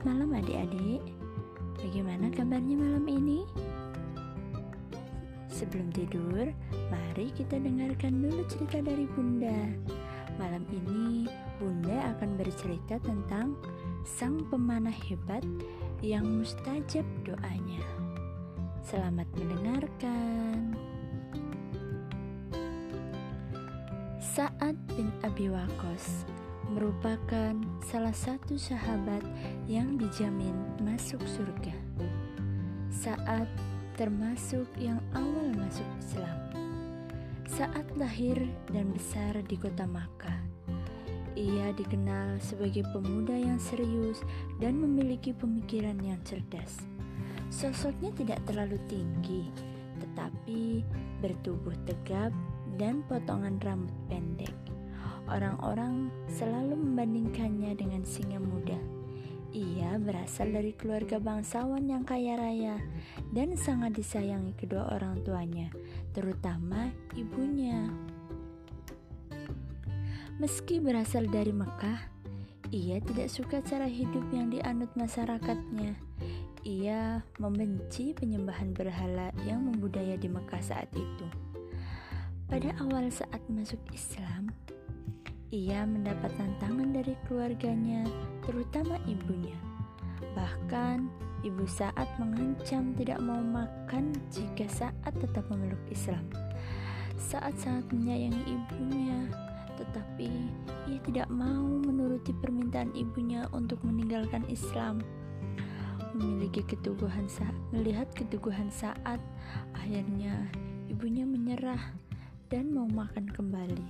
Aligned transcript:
Selamat 0.00 0.16
malam 0.16 0.40
adik-adik. 0.40 1.02
Bagaimana 1.76 2.32
kabarnya 2.32 2.72
malam 2.72 3.04
ini? 3.04 3.44
Sebelum 5.52 5.92
tidur, 5.92 6.48
mari 6.88 7.28
kita 7.36 7.60
dengarkan 7.60 8.24
dulu 8.24 8.40
cerita 8.48 8.80
dari 8.80 9.04
Bunda. 9.12 9.60
Malam 10.40 10.64
ini 10.72 11.28
Bunda 11.60 12.16
akan 12.16 12.32
bercerita 12.40 12.96
tentang 13.04 13.52
Sang 14.08 14.40
pemanah 14.48 14.96
hebat 15.04 15.44
yang 16.00 16.24
mustajab 16.24 17.04
doanya. 17.20 17.84
Selamat 18.80 19.28
mendengarkan. 19.36 20.80
Sa'ad 24.16 24.80
bin 24.96 25.12
Abi 25.20 25.52
Waqqas 25.52 26.39
merupakan 26.70 27.58
salah 27.82 28.14
satu 28.14 28.54
sahabat 28.54 29.26
yang 29.66 29.98
dijamin 29.98 30.54
masuk 30.78 31.20
surga. 31.26 31.74
Saat 32.94 33.50
termasuk 33.98 34.70
yang 34.78 35.02
awal 35.12 35.50
masuk 35.58 35.86
Islam. 35.98 36.38
Saat 37.50 37.84
lahir 37.98 38.38
dan 38.70 38.94
besar 38.94 39.34
di 39.44 39.58
kota 39.58 39.84
Makkah, 39.84 40.40
ia 41.34 41.74
dikenal 41.74 42.38
sebagai 42.38 42.86
pemuda 42.94 43.34
yang 43.34 43.58
serius 43.58 44.22
dan 44.62 44.78
memiliki 44.78 45.34
pemikiran 45.34 45.98
yang 45.98 46.22
cerdas. 46.22 46.86
Sosoknya 47.50 48.14
tidak 48.14 48.40
terlalu 48.46 48.78
tinggi, 48.86 49.50
tetapi 49.98 50.86
bertubuh 51.18 51.74
tegap 51.84 52.30
dan 52.78 53.02
potongan 53.10 53.58
rambut 53.60 53.94
pendek. 54.06 54.59
Orang-orang 55.30 56.10
selalu 56.26 56.74
membandingkannya 56.74 57.78
dengan 57.78 58.02
singa 58.02 58.42
muda. 58.42 58.74
Ia 59.50 59.98
berasal 59.98 60.50
dari 60.54 60.74
keluarga 60.74 61.18
bangsawan 61.22 61.86
yang 61.86 62.06
kaya 62.06 62.38
raya 62.38 62.78
dan 63.34 63.54
sangat 63.54 63.98
disayangi 63.98 64.54
kedua 64.54 64.90
orang 64.94 65.22
tuanya, 65.26 65.70
terutama 66.14 66.90
ibunya. 67.18 67.90
Meski 70.38 70.78
berasal 70.78 71.26
dari 71.26 71.50
Mekah, 71.50 71.98
ia 72.70 73.02
tidak 73.02 73.26
suka 73.26 73.58
cara 73.62 73.90
hidup 73.90 74.22
yang 74.30 74.54
dianut 74.54 74.90
masyarakatnya. 74.94 75.98
Ia 76.62 77.18
membenci 77.42 78.14
penyembahan 78.14 78.70
berhala 78.70 79.34
yang 79.42 79.66
membudaya 79.66 80.14
di 80.14 80.30
Mekah 80.30 80.62
saat 80.62 80.90
itu. 80.94 81.26
Pada 82.46 82.70
awal 82.78 83.10
saat 83.10 83.42
masuk 83.50 83.82
Islam, 83.90 84.54
ia 85.50 85.82
mendapat 85.82 86.30
tantangan 86.38 86.94
dari 86.94 87.18
keluarganya, 87.26 88.06
terutama 88.46 89.02
ibunya. 89.10 89.58
Bahkan, 90.38 91.10
ibu 91.42 91.66
saat 91.66 92.06
mengancam 92.22 92.94
tidak 92.94 93.18
mau 93.18 93.42
makan 93.42 94.14
jika 94.30 94.70
saat 94.70 95.12
tetap 95.18 95.42
memeluk 95.50 95.82
Islam. 95.90 96.22
Saat 97.18 97.58
sangat 97.58 97.90
menyayangi 97.90 98.46
ibunya, 98.46 99.26
tetapi 99.74 100.30
ia 100.86 100.98
tidak 101.02 101.26
mau 101.26 101.66
menuruti 101.82 102.30
permintaan 102.38 102.94
ibunya 102.94 103.50
untuk 103.50 103.82
meninggalkan 103.82 104.46
Islam. 104.46 105.02
Memiliki 106.14 106.62
keteguhan 106.62 107.26
saat 107.26 107.54
melihat 107.74 108.06
keteguhan 108.14 108.70
saat, 108.70 109.18
akhirnya 109.74 110.46
ibunya 110.86 111.26
menyerah 111.26 111.90
dan 112.54 112.70
mau 112.70 112.86
makan 112.86 113.26
kembali. 113.30 113.86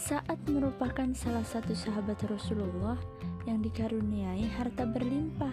Saat 0.00 0.40
merupakan 0.48 1.12
salah 1.12 1.44
satu 1.44 1.76
sahabat 1.76 2.24
Rasulullah 2.24 2.96
yang 3.44 3.60
dikaruniai 3.60 4.48
harta 4.56 4.88
berlimpah. 4.88 5.52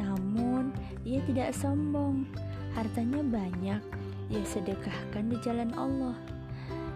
Namun, 0.00 0.72
ia 1.04 1.20
tidak 1.28 1.52
sombong. 1.52 2.24
Hartanya 2.72 3.20
banyak, 3.20 3.84
ia 4.32 4.42
sedekahkan 4.48 5.28
di 5.28 5.36
jalan 5.44 5.76
Allah. 5.76 6.16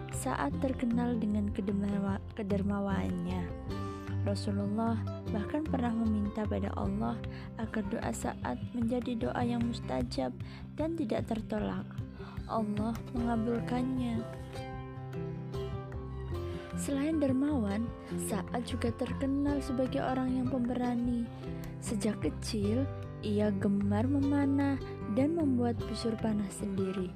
Saat 0.09 0.57
terkenal 0.57 1.13
dengan 1.21 1.53
kedermawaannya, 2.33 3.45
Rasulullah 4.25 4.97
bahkan 5.29 5.61
pernah 5.69 5.93
meminta 5.93 6.49
pada 6.49 6.73
Allah 6.73 7.13
agar 7.61 7.85
doa 7.93 8.09
saat 8.09 8.57
menjadi 8.73 9.13
doa 9.13 9.41
yang 9.45 9.61
mustajab 9.61 10.33
dan 10.73 10.97
tidak 10.97 11.29
tertolak. 11.29 11.85
Allah 12.49 12.97
mengabulkannya. 13.13 14.17
Selain 16.75 17.17
dermawan, 17.17 17.87
Saat 18.27 18.67
juga 18.67 18.91
terkenal 18.95 19.63
sebagai 19.63 20.03
orang 20.03 20.43
yang 20.43 20.47
pemberani. 20.51 21.23
Sejak 21.79 22.19
kecil, 22.19 22.83
ia 23.23 23.49
gemar 23.49 24.05
memanah 24.05 24.77
dan 25.15 25.39
membuat 25.39 25.79
busur 25.87 26.13
panah 26.19 26.49
sendiri. 26.51 27.09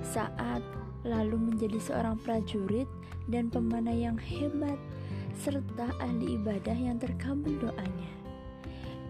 Saat 0.00 0.62
lalu 1.04 1.36
menjadi 1.36 1.78
seorang 1.78 2.16
prajurit 2.22 2.88
dan 3.28 3.52
pemanah 3.52 3.94
yang 3.94 4.16
hebat, 4.16 4.78
serta 5.36 5.90
ahli 6.00 6.38
ibadah 6.40 6.76
yang 6.76 6.96
terkabul 6.96 7.52
doanya. 7.60 8.12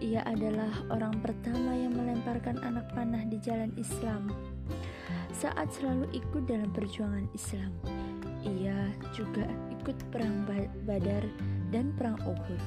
Ia 0.03 0.27
adalah 0.27 0.75
orang 0.91 1.23
pertama 1.23 1.71
yang 1.71 1.95
melemparkan 1.95 2.59
anak 2.67 2.91
panah 2.91 3.23
di 3.31 3.39
jalan 3.39 3.71
Islam. 3.79 4.27
Saat 5.31 5.71
selalu 5.71 6.11
ikut 6.11 6.43
dalam 6.47 6.71
perjuangan 6.75 7.27
Islam, 7.31 7.71
ia 8.45 8.93
juga 9.11 9.49
ikut 9.73 9.97
perang 10.13 10.45
Badar 10.85 11.25
dan 11.73 11.91
perang 11.97 12.17
Uhud. 12.23 12.61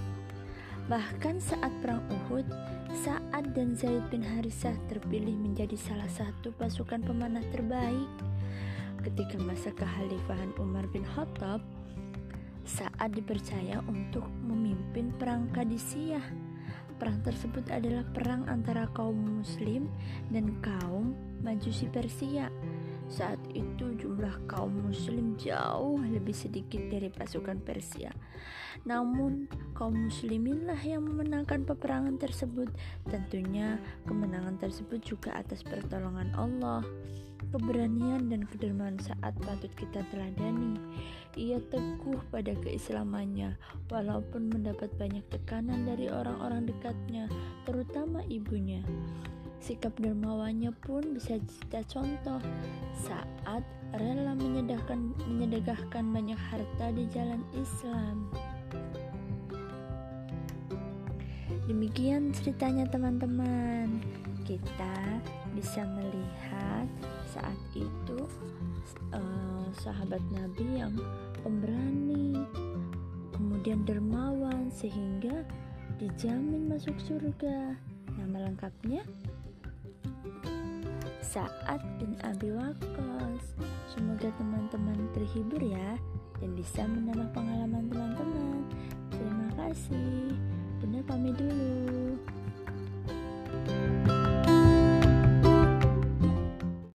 Bahkan 0.89 1.37
saat 1.39 1.72
perang 1.84 2.00
Uhud, 2.09 2.49
Sa'ad 3.05 3.53
dan 3.53 3.77
Zaid 3.77 4.09
bin 4.09 4.25
Harisah 4.25 4.72
terpilih 4.88 5.37
menjadi 5.37 5.77
salah 5.77 6.09
satu 6.09 6.49
pasukan 6.56 7.05
pemanah 7.05 7.44
terbaik. 7.53 8.09
Ketika 9.05 9.37
masa 9.38 9.69
kekhalifahan 9.77 10.56
Umar 10.56 10.88
bin 10.88 11.05
Khattab, 11.05 11.61
Sa'ad 12.65 13.12
dipercaya 13.12 13.84
untuk 13.84 14.25
memimpin 14.41 15.12
perang 15.21 15.53
Kadisiyah. 15.53 16.25
Perang 16.97 17.21
tersebut 17.22 17.69
adalah 17.69 18.03
perang 18.11 18.49
antara 18.50 18.88
kaum 18.97 19.44
muslim 19.44 19.87
dan 20.33 20.56
kaum 20.65 21.15
Majusi 21.44 21.87
Persia 21.87 22.50
saat 23.09 23.41
itu 23.57 23.97
jumlah 23.97 24.45
kaum 24.45 24.73
muslim 24.85 25.35
jauh 25.41 25.97
lebih 26.05 26.37
sedikit 26.37 26.81
dari 26.93 27.09
pasukan 27.09 27.59
Persia. 27.65 28.13
Namun 28.85 29.49
kaum 29.75 30.07
musliminlah 30.07 30.79
yang 30.85 31.03
memenangkan 31.09 31.65
peperangan 31.65 32.21
tersebut. 32.21 32.69
Tentunya 33.09 33.81
kemenangan 34.05 34.61
tersebut 34.61 35.03
juga 35.03 35.35
atas 35.35 35.65
pertolongan 35.65 36.31
Allah. 36.37 36.85
Keberanian 37.49 38.29
dan 38.29 38.45
kedermaan 38.45 39.01
saat 39.01 39.33
patut 39.41 39.73
kita 39.73 40.05
teladani. 40.13 40.77
Ia 41.39 41.63
teguh 41.73 42.21
pada 42.29 42.53
keislamannya 42.61 43.57
walaupun 43.89 44.53
mendapat 44.53 44.93
banyak 45.01 45.25
tekanan 45.33 45.89
dari 45.89 46.13
orang-orang 46.13 46.69
dekatnya, 46.69 47.31
terutama 47.65 48.21
ibunya. 48.29 48.85
Sikap 49.59 49.93
dermawannya 50.01 50.71
pun 50.81 51.19
bisa 51.19 51.37
kita 51.43 51.83
contoh 51.91 52.41
saat 52.95 53.61
rela 53.97 54.33
menyedahkan, 54.39 55.13
menyedekahkan 55.27 56.05
banyak 56.09 56.39
harta 56.39 56.87
di 56.95 57.05
jalan 57.11 57.43
Islam. 57.53 58.31
Demikian 61.69 62.33
ceritanya 62.33 62.89
teman-teman. 62.89 64.01
Kita 64.49 65.21
bisa 65.53 65.85
melihat 65.85 66.89
saat 67.29 67.61
itu 67.77 68.25
uh, 69.13 69.69
sahabat 69.85 70.25
Nabi 70.33 70.81
yang 70.81 70.97
pemberani, 71.44 72.41
kemudian 73.37 73.85
dermawan 73.85 74.73
sehingga 74.73 75.44
dijamin 76.00 76.73
masuk 76.73 76.97
surga. 77.05 77.77
Nama 78.17 78.49
lengkapnya 78.49 79.05
Sa'ad 81.29 81.85
bin 82.01 82.17
Abi. 82.25 82.49
Semoga 83.93 84.33
teman-teman 84.41 85.13
terhibur 85.13 85.61
ya 85.61 86.01
dan 86.41 86.57
bisa 86.57 86.89
menambah 86.89 87.29
pengalaman 87.37 87.85
teman-teman. 87.93 88.65
Terima 89.13 89.49
kasih. 89.61 90.18